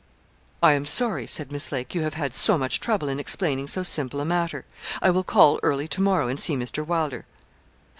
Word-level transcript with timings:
'I 0.63 0.73
am 0.73 0.85
sorry,' 0.87 1.27
said 1.27 1.51
Miss 1.51 1.71
Lake, 1.71 1.93
'you 1.93 2.01
have 2.01 2.15
had 2.15 2.33
so 2.33 2.57
much 2.57 2.79
trouble 2.79 3.07
in 3.07 3.19
explaining 3.19 3.67
so 3.67 3.83
simple 3.83 4.19
a 4.19 4.25
matter. 4.25 4.65
I 4.99 5.11
will 5.11 5.23
call 5.23 5.59
early 5.61 5.87
to 5.89 6.01
morrow, 6.01 6.27
and 6.27 6.39
see 6.39 6.55
Mr. 6.57 6.83
Wylder.' 6.83 7.25